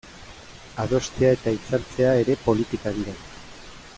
Adostea 0.83 1.29
eta 1.37 1.53
hitzartzea 1.57 2.17
ere 2.23 2.39
politika 2.49 2.97
dira. 2.99 3.17